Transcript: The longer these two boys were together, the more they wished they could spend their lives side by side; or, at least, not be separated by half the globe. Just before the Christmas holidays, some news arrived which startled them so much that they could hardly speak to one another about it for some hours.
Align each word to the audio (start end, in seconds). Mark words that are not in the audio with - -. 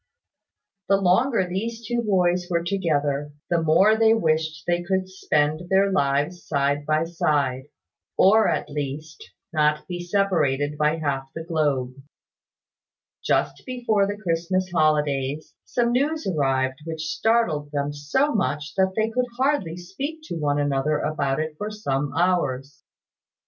The 0.89 0.97
longer 0.99 1.47
these 1.47 1.85
two 1.85 2.01
boys 2.01 2.47
were 2.49 2.63
together, 2.63 3.33
the 3.51 3.61
more 3.61 3.95
they 3.95 4.15
wished 4.15 4.63
they 4.65 4.81
could 4.81 5.07
spend 5.07 5.69
their 5.69 5.91
lives 5.91 6.41
side 6.43 6.87
by 6.87 7.03
side; 7.03 7.67
or, 8.17 8.49
at 8.49 8.67
least, 8.67 9.29
not 9.53 9.87
be 9.87 9.99
separated 9.99 10.75
by 10.75 10.95
half 10.97 11.29
the 11.35 11.43
globe. 11.43 11.93
Just 13.23 13.61
before 13.63 14.07
the 14.07 14.17
Christmas 14.17 14.71
holidays, 14.73 15.53
some 15.65 15.91
news 15.91 16.25
arrived 16.25 16.79
which 16.83 17.05
startled 17.05 17.69
them 17.69 17.93
so 17.93 18.33
much 18.33 18.73
that 18.77 18.93
they 18.95 19.11
could 19.11 19.27
hardly 19.37 19.77
speak 19.77 20.21
to 20.23 20.35
one 20.35 20.57
another 20.57 20.97
about 20.97 21.39
it 21.39 21.53
for 21.59 21.69
some 21.69 22.11
hours. 22.17 22.81